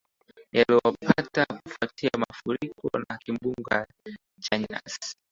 [0.51, 3.87] yaliowapata kufuatia mafuriko na kimbunga
[4.41, 5.15] cha yansi